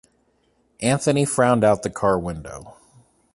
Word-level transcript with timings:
Anthony 0.81 1.25
frowned 1.25 1.63
out 1.63 1.83
the 1.83 1.89
car 1.91 2.17
window. 2.17 2.73